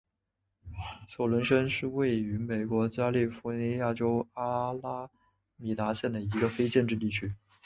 [1.07, 5.07] 索伦森是位于美国加利福尼亚州阿拉
[5.57, 7.31] 米达县的一个非建制地区。